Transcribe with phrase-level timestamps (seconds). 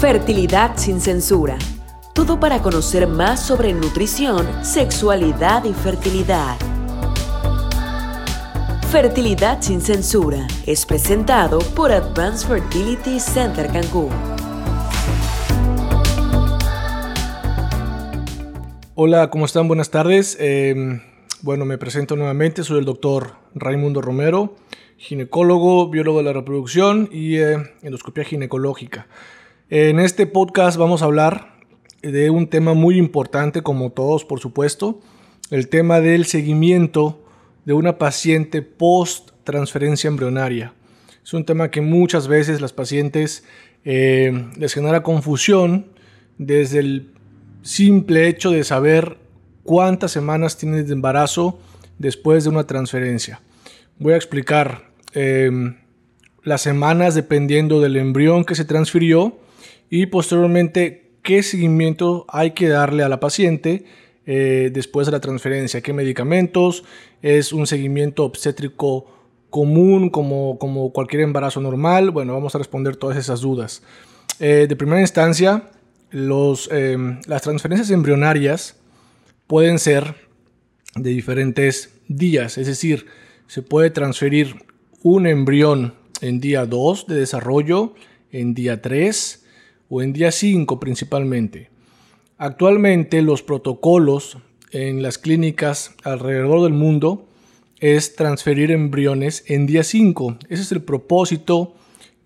[0.00, 1.56] Fertilidad sin censura.
[2.12, 6.58] Todo para conocer más sobre nutrición, sexualidad y fertilidad.
[8.90, 14.10] Fertilidad sin censura es presentado por Advanced Fertility Center Cancún.
[18.94, 19.66] Hola, ¿cómo están?
[19.66, 20.36] Buenas tardes.
[20.38, 21.00] Em,
[21.40, 22.64] bueno, me presento nuevamente.
[22.64, 24.56] Soy el doctor Raimundo Romero,
[24.98, 29.06] ginecólogo, biólogo de la reproducción y eh, endoscopia ginecológica.
[29.68, 31.56] En este podcast vamos a hablar
[32.00, 35.00] de un tema muy importante, como todos, por supuesto,
[35.50, 37.24] el tema del seguimiento
[37.64, 40.72] de una paciente post transferencia embrionaria.
[41.24, 43.42] Es un tema que muchas veces las pacientes
[43.84, 45.86] eh, les genera confusión
[46.38, 47.10] desde el
[47.62, 49.18] simple hecho de saber
[49.64, 51.58] cuántas semanas tienen de embarazo
[51.98, 53.40] después de una transferencia.
[53.98, 55.50] Voy a explicar eh,
[56.44, 59.40] las semanas dependiendo del embrión que se transfirió
[59.90, 63.84] y posteriormente qué seguimiento hay que darle a la paciente
[64.26, 66.84] eh, después de la transferencia, qué medicamentos,
[67.22, 69.06] es un seguimiento obstétrico
[69.50, 72.10] común como, como cualquier embarazo normal.
[72.10, 73.82] Bueno, vamos a responder todas esas dudas.
[74.40, 75.70] Eh, de primera instancia,
[76.10, 78.76] los, em, las transferencias embrionarias
[79.46, 80.14] pueden ser
[80.94, 83.06] de diferentes días, es decir,
[83.46, 84.56] se puede transferir
[85.02, 87.94] un embrión en día 2 de desarrollo,
[88.32, 89.45] en día 3,
[89.88, 91.70] o en día 5 principalmente.
[92.38, 94.38] Actualmente los protocolos
[94.70, 97.26] en las clínicas alrededor del mundo
[97.80, 100.38] es transferir embriones en día 5.
[100.48, 101.74] Ese es el propósito,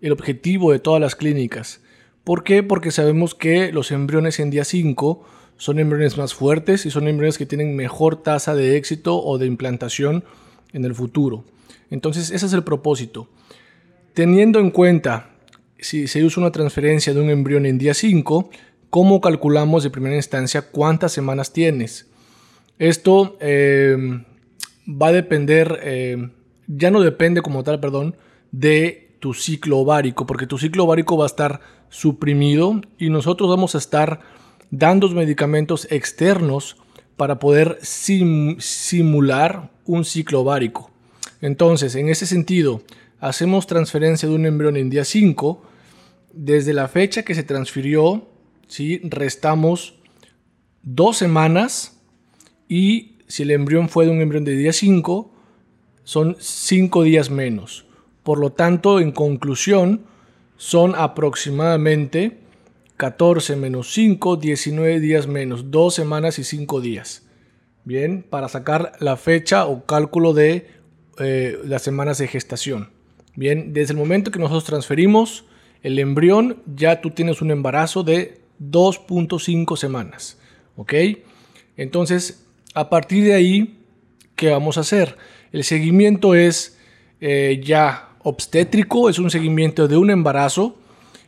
[0.00, 1.80] el objetivo de todas las clínicas.
[2.24, 2.62] ¿Por qué?
[2.62, 5.24] Porque sabemos que los embriones en día 5
[5.56, 9.46] son embriones más fuertes y son embriones que tienen mejor tasa de éxito o de
[9.46, 10.24] implantación
[10.72, 11.44] en el futuro.
[11.90, 13.28] Entonces ese es el propósito.
[14.12, 15.35] Teniendo en cuenta
[15.78, 18.50] si se usa una transferencia de un embrión en día 5,
[18.90, 22.06] ¿cómo calculamos de primera instancia cuántas semanas tienes?
[22.78, 24.24] Esto em,
[24.88, 26.30] va a depender, em,
[26.66, 28.16] ya no depende como tal, perdón,
[28.52, 33.74] de tu ciclo ovárico, porque tu ciclo ovárico va a estar suprimido y nosotros vamos
[33.74, 34.20] a estar
[34.70, 36.76] dando medicamentos externos
[37.16, 40.90] para poder simular un ciclo ovárico.
[41.40, 42.82] Entonces, en ese sentido,
[43.20, 45.62] hacemos transferencia de un embrión en día 5,
[46.32, 48.28] desde la fecha que se transfirió,
[48.68, 49.00] ¿sí?
[49.04, 49.98] restamos
[50.82, 52.00] dos semanas
[52.68, 55.32] y si el embrión fue de un embrión de día 5,
[56.04, 57.86] son 5 días menos.
[58.22, 60.04] Por lo tanto, en conclusión,
[60.56, 62.38] son aproximadamente
[62.96, 67.26] 14 menos 5, 19 días menos, 2 semanas y 5 días.
[67.84, 70.68] Bien, para sacar la fecha o cálculo de
[71.18, 72.95] eh, las semanas de gestación.
[73.36, 75.44] Bien, desde el momento que nosotros transferimos
[75.82, 80.38] el embrión, ya tú tienes un embarazo de 2.5 semanas.
[80.74, 80.94] ¿Ok?
[81.76, 83.78] Entonces, a partir de ahí,
[84.34, 85.16] ¿qué vamos a hacer?
[85.52, 86.78] El seguimiento es
[87.20, 90.78] eh, ya obstétrico, es un seguimiento de un embarazo.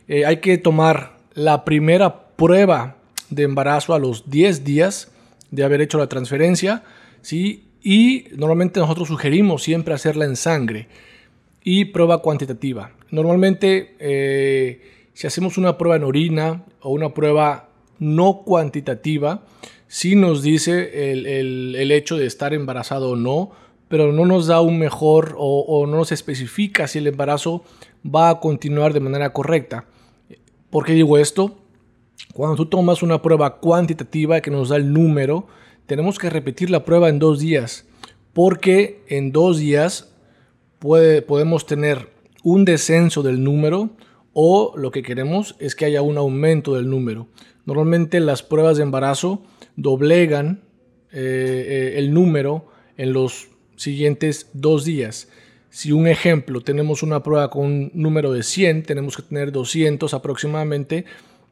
[0.07, 2.97] Eh, hay que tomar la primera prueba
[3.29, 5.11] de embarazo a los 10 días
[5.51, 6.83] de haber hecho la transferencia,
[7.21, 7.65] ¿sí?
[7.83, 10.87] Y normalmente nosotros sugerimos siempre hacerla en sangre
[11.63, 12.91] y prueba cuantitativa.
[13.11, 14.81] Normalmente, eh,
[15.13, 19.43] si hacemos una prueba en orina o una prueba no cuantitativa,
[19.87, 23.51] sí nos dice el, hecho de estar embarazado o no,
[23.87, 27.63] pero no nos da un mejor o, o, no nos especifica si el embarazo
[28.05, 29.85] va a continuar de manera correcta.
[30.69, 31.57] ¿Por qué digo esto?
[32.33, 35.47] Cuando tú tomas una prueba cuantitativa que nos da el número,
[35.87, 37.87] tenemos que repetir la prueba en dos días,
[38.33, 40.13] porque en dos días
[40.79, 42.09] podemos tener
[42.43, 43.89] un descenso del número
[44.33, 47.27] o lo que queremos es que haya un aumento del número.
[47.65, 49.43] Normalmente las pruebas de embarazo
[49.75, 50.61] doblegan
[51.11, 52.67] eh, eh, el número
[52.97, 55.29] en los siguientes dos días.
[55.69, 60.13] Si un ejemplo, tenemos una prueba con un número de 100, tenemos que tener 200
[60.13, 61.05] aproximadamente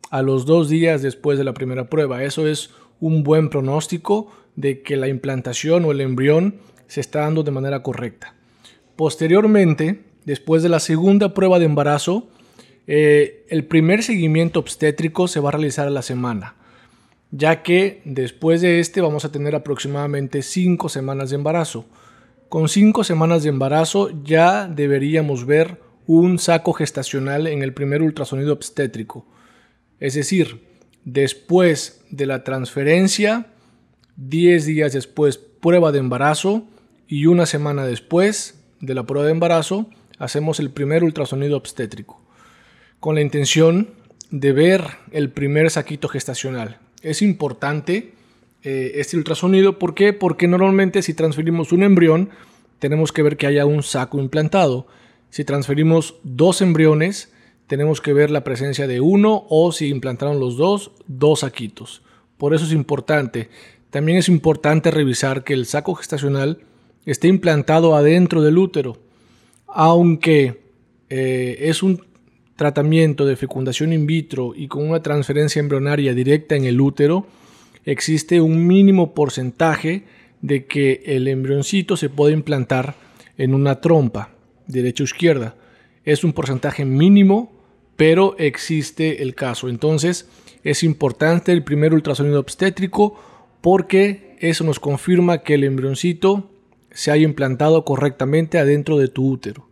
[0.10, 2.24] a los dos días después de la primera prueba.
[2.24, 6.56] Eso es un buen pronóstico de que la implantación o el embrión
[6.88, 8.37] se está dando de manera correcta.
[8.98, 12.28] Posteriormente, después de la segunda prueba de embarazo,
[12.88, 16.56] eh, el primer seguimiento obstétrico se va a realizar a la semana,
[17.30, 21.86] ya que después de este vamos a tener aproximadamente 5 semanas de embarazo.
[22.50, 28.52] Con 5 semanas de embarazo ya deberíamos ver un saco gestacional en el primer ultrasonido
[28.52, 29.28] obstétrico.
[30.00, 30.66] Es decir,
[31.06, 33.48] después de la transferencia,
[34.16, 36.66] 10 días después prueba de embarazo
[37.08, 39.88] y una semana después de la prueba de embarazo,
[40.20, 42.22] hacemos el primer ultrasonido obstétrico,
[43.00, 43.90] con la intención
[44.32, 46.80] de ver el primer saquito gestacional.
[47.02, 48.14] Es importante
[48.64, 50.14] eh, este ultrasonido, ¿por qué?
[50.14, 52.30] Porque normalmente si transferimos un embrión,
[52.80, 54.88] tenemos que ver que haya un saco implantado.
[55.30, 57.32] Si transferimos dos embriones,
[57.68, 62.02] tenemos que ver la presencia de uno o si implantaron los dos, dos saquitos.
[62.38, 63.50] Por eso es importante.
[63.90, 66.60] También es importante revisar que el saco gestacional
[67.08, 68.98] esté implantado adentro del útero.
[69.68, 70.62] Aunque
[71.10, 72.04] eh, es un
[72.56, 77.26] tratamiento de fecundación in vitro y con una transferencia embrionaria directa en el útero,
[77.86, 80.04] existe un mínimo porcentaje
[80.42, 82.96] de que el embrioncito se puede implantar
[83.38, 84.32] en una trompa,
[84.68, 85.56] derecha o izquierda.
[86.04, 87.54] Es un porcentaje mínimo,
[87.96, 89.70] pero existe el caso.
[89.70, 90.28] Entonces
[90.64, 93.18] es importante el primer ultrasonido obstétrico
[93.62, 96.50] porque eso nos confirma que el embrioncito
[96.98, 99.68] se haya implantado correctamente adentro de tu útero.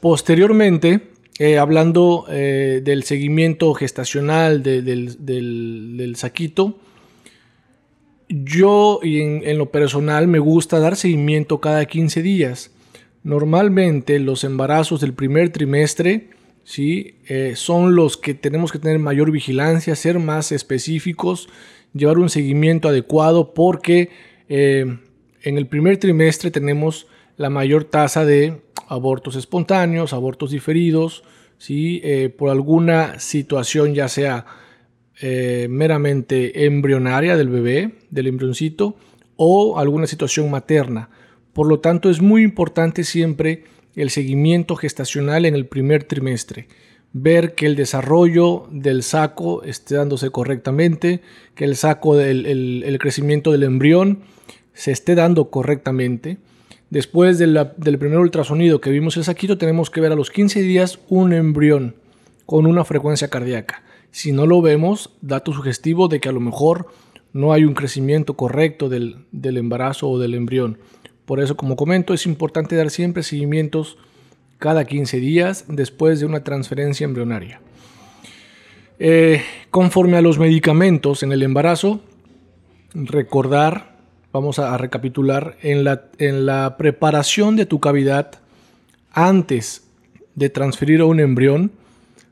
[0.00, 1.08] Posteriormente,
[1.40, 6.78] eh, hablando eh, del seguimiento gestacional del, saquito,
[8.28, 12.70] yo en, lo personal me gusta dar seguimiento cada 15 días.
[13.24, 16.30] Normalmente los embarazos del primer trimestre
[16.62, 17.16] ¿sí?
[17.26, 21.48] Eh, son los que tenemos que tener mayor vigilancia, ser más específicos,
[21.94, 24.10] llevar un seguimiento adecuado porque
[25.42, 27.06] en el primer trimestre tenemos
[27.36, 31.22] la mayor tasa de abortos espontáneos, abortos diferidos,
[31.58, 32.00] ¿sí?
[32.02, 34.46] Eh, por alguna situación ya sea
[35.20, 38.96] eh, meramente embrionaria del bebé, del embrioncito,
[39.36, 41.10] o alguna situación materna.
[41.52, 43.64] Por lo tanto, es muy importante siempre
[43.94, 46.68] el seguimiento gestacional en el primer trimestre.
[47.12, 51.20] Ver que el desarrollo del saco esté dándose correctamente,
[51.54, 52.46] que el saco del
[52.84, 54.22] el crecimiento del embrión
[54.78, 56.38] se esté dando correctamente
[56.90, 60.98] Después del primer ultrasonido que vimos el saquito, tenemos que ver a los 15 días
[61.08, 61.96] un embrión
[62.46, 63.82] con una frecuencia cardíaca.
[64.10, 66.86] Si no lo vemos, dato sugestivo de que a lo mejor
[67.34, 70.78] no hay un crecimiento correcto del, embarazo o del embrión.
[71.26, 73.98] Por eso, como comento, es importante dar siempre seguimientos
[74.58, 77.60] cada 15 días después de una transferencia embrionaria.
[78.98, 82.00] Eh, conforme a los medicamentos en el embarazo,
[82.94, 83.97] recordar
[84.32, 88.32] vamos a, recapitular, en la, preparación de tu cavidad
[89.12, 89.84] antes
[90.34, 91.72] de transferir a un embrión,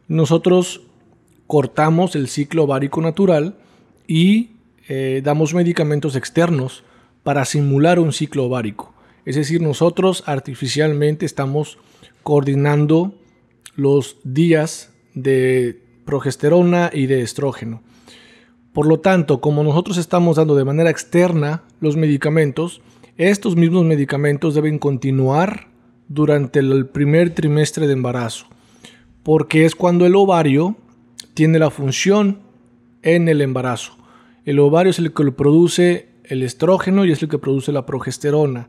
[0.09, 0.83] nosotros
[1.47, 3.55] cortamos el ciclo ovárico natural
[4.07, 4.51] y
[4.89, 6.85] eh, damos medicamentos externos
[7.23, 8.95] para simular un ciclo ovárico.
[9.25, 11.79] Es decir, nosotros artificialmente estamos
[12.23, 13.15] coordinando
[13.75, 17.83] los días de progesterona y de estrógeno.
[18.77, 22.83] Por lo tanto, como nosotros estamos dando de manera externa los medicamentos,
[23.17, 25.69] estos mismos medicamentos deben continuar
[26.09, 28.49] durante el primer trimestre de embarazo,
[29.23, 30.77] porque es cuando el ovario
[31.33, 32.41] tiene la función
[33.01, 33.97] en el embarazo.
[34.45, 38.69] El ovario es el que produce el estrógeno y es el que produce la progesterona.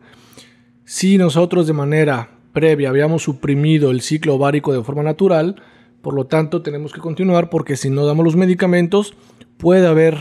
[0.86, 5.62] Si nosotros de manera previa habíamos suprimido el ciclo ovárico de forma natural,
[6.01, 9.13] por lo tanto tenemos que continuar porque si no damos los medicamentos,
[9.57, 10.18] puede haber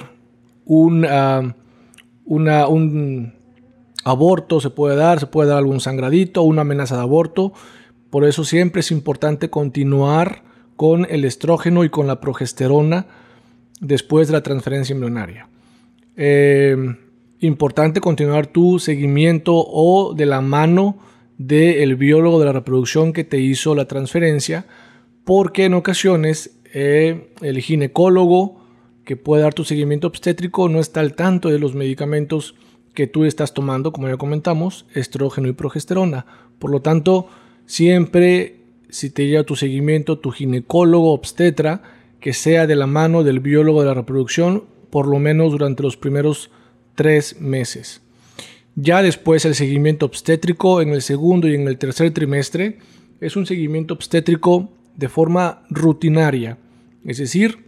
[0.65, 1.07] un,
[2.25, 3.33] un
[4.05, 7.53] aborto, se puede dar, se puede dar algún sangradito, una amenaza de aborto.
[8.11, 10.43] Por eso siempre es importante continuar
[10.77, 13.07] con el estrógeno y con la progesterona
[13.81, 15.49] después de la transferencia embrionaria.
[16.17, 16.97] Em,
[17.41, 20.99] importante continuar tu seguimiento o de la mano
[21.37, 24.67] del biólogo de la reproducción que te hizo la transferencia,
[25.25, 28.66] porque en ocasiones eh, el ginecólogo
[29.07, 32.57] que puede dar tu seguimiento obstétrico no está al tanto de los medicamentos
[32.93, 36.27] que tú estás tomando, como ya comentamos, estrógeno y progesterona.
[36.59, 37.29] Por lo tanto,
[37.67, 38.57] siempre
[38.91, 41.83] si te lleva tu seguimiento tu ginecólogo obstetra,
[42.21, 45.97] que sea de la mano del biólogo de la reproducción, por lo menos durante los
[45.97, 46.51] primeros
[46.97, 48.01] tres meses.
[48.75, 52.79] Ya después el seguimiento obstétrico en el segundo y en el tercer trimestre
[53.21, 56.59] es un seguimiento obstétrico de forma rutinaria,
[57.05, 57.67] es decir,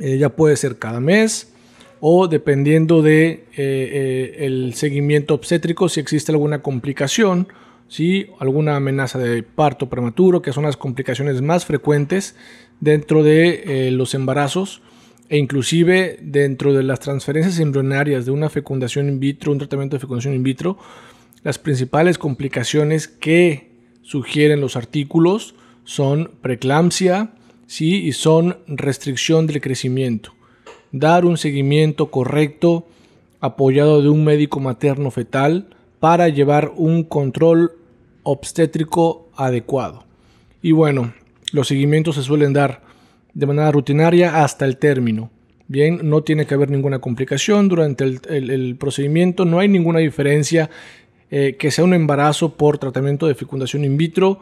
[0.00, 1.52] eh, ya puede ser cada mes
[2.00, 7.48] o dependiendo de eh, eh, el seguimiento obstétrico si existe alguna complicación,
[7.88, 8.28] ¿sí?
[8.38, 12.34] alguna amenaza de parto prematuro, que son las complicaciones más frecuentes
[12.80, 14.80] dentro de los embarazos
[15.28, 20.00] e inclusive dentro de las transferencias embrionarias de una fecundación in vitro, un tratamiento de
[20.00, 20.78] fecundación in vitro,
[21.44, 23.70] las principales complicaciones que
[24.02, 25.54] sugieren los artículos
[25.84, 27.32] son preeclampsia,
[27.70, 28.04] ¿sí?
[28.04, 30.32] y son restricción del crecimiento.
[30.90, 32.88] Dar un seguimiento correcto
[33.38, 35.68] apoyado de un médico materno fetal
[36.00, 37.70] para llevar un control
[38.24, 40.04] obstétrico adecuado.
[40.60, 41.14] Y bueno,
[41.52, 42.82] los seguimientos se suelen dar
[43.34, 45.30] de manera rutinaria hasta el término.
[45.68, 50.70] Bien, no tiene que haber ninguna complicación durante el, procedimiento, no hay ninguna diferencia
[51.30, 54.40] eh, que sea un embarazo por tratamiento de fecundación in vitro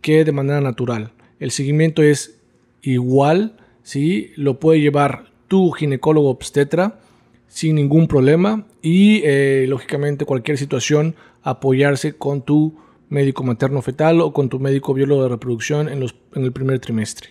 [0.00, 1.12] que de manera natural.
[1.38, 2.39] El seguimiento es
[2.82, 4.32] igual, ¿sí?
[4.36, 7.00] lo puede llevar tu ginecólogo obstetra
[7.48, 14.32] sin ningún problema y eh, lógicamente cualquier situación apoyarse con tu médico materno fetal o
[14.32, 16.04] con tu médico biólogo de reproducción en,
[16.44, 17.30] el primer trimestre.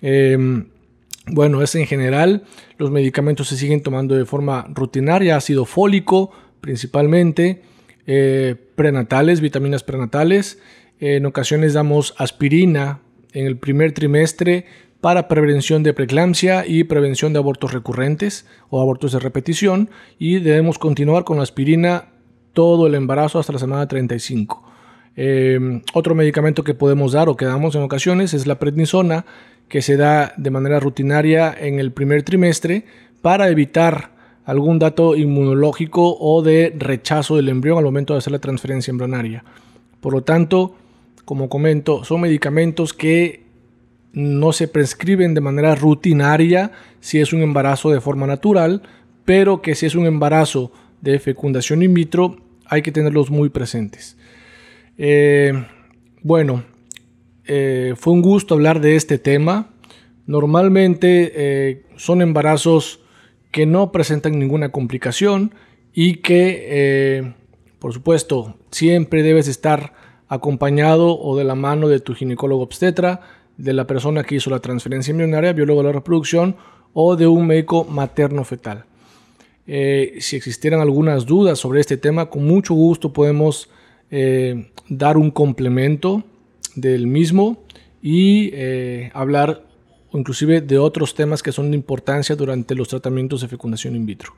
[0.00, 0.68] Em,
[1.26, 2.44] bueno, es en general,
[2.78, 6.30] los medicamentos se siguen tomando de forma rutinaria, ácido fólico
[6.60, 7.62] principalmente,
[8.06, 10.60] eh, prenatales, vitaminas prenatales.
[11.00, 13.00] en ocasiones damos aspirina
[13.32, 14.64] en el primer trimestre
[15.00, 20.78] para prevención de preeclampsia y prevención de abortos recurrentes o abortos de repetición y debemos
[20.78, 22.06] continuar con la aspirina
[22.52, 24.64] todo el embarazo hasta la semana 35.
[25.16, 29.24] Eh, otro medicamento que podemos dar o que damos en ocasiones es la prednisona
[29.68, 32.84] que se da de manera rutinaria en el primer trimestre
[33.20, 34.10] para evitar
[34.44, 39.44] algún dato inmunológico o de rechazo del embrión al momento de hacer la transferencia embrionaria.
[40.00, 40.74] Por lo tanto,
[41.28, 43.42] como comento, son medicamentos que
[44.14, 48.80] no se prescriben de manera rutinaria si es un embarazo de forma natural,
[49.26, 54.16] pero que si es un embarazo de fecundación in vitro hay que tenerlos muy presentes.
[54.96, 55.52] Eh,
[56.22, 56.64] bueno,
[57.44, 59.68] eh, fue un gusto hablar de este tema.
[60.24, 63.00] Normalmente eh, son embarazos
[63.50, 65.54] que no presentan ninguna complicación
[65.92, 67.34] y que,
[67.80, 73.20] por supuesto, siempre debes estar acompañado o de la mano de tu ginecólogo obstetra,
[73.56, 76.56] de la persona que hizo la transferencia embrionaria, biólogo de la reproducción
[76.92, 78.84] o de un médico materno fetal.
[79.66, 83.68] si existieran algunas dudas sobre este tema, con mucho gusto podemos
[84.88, 86.22] dar un complemento
[86.74, 87.58] del mismo
[88.02, 89.64] y eh, hablar
[90.12, 94.32] inclusive de otros temas que son de importancia durante los tratamientos de fecundación in vitro.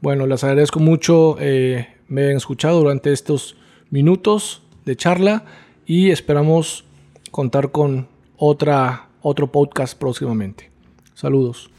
[0.00, 3.56] Bueno, les agradezco mucho eh, me hayan escuchado durante estos
[3.90, 4.62] minutos
[4.96, 5.44] charla
[5.86, 6.84] y esperamos
[7.30, 10.70] contar con otra, otro podcast próximamente.
[11.14, 11.70] Saludos.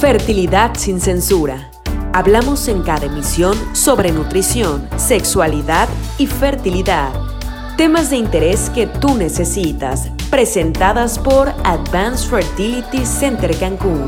[0.00, 1.72] Fertilidad sin censura
[2.14, 5.88] Hablamos en cada emisión sobre nutrición, sexualidad
[6.18, 7.10] y fertilidad.
[7.78, 14.04] Temas de interés que tú necesitas, presentadas por Advanced Fertility Center Cancún.